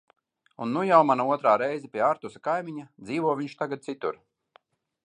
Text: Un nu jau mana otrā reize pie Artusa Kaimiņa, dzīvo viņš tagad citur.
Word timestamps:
Un 0.65 0.71
nu 0.77 0.85
jau 0.91 0.99
mana 1.09 1.27
otrā 1.35 1.53
reize 1.63 1.91
pie 1.97 2.03
Artusa 2.07 2.43
Kaimiņa, 2.49 2.87
dzīvo 3.09 3.39
viņš 3.45 3.57
tagad 3.63 3.87
citur. 3.91 4.21